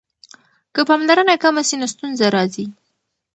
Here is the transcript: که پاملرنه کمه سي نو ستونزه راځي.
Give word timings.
که 0.73 0.81
پاملرنه 0.89 1.35
کمه 1.43 1.63
سي 1.69 1.75
نو 1.81 1.87
ستونزه 1.93 2.27
راځي. 2.35 2.65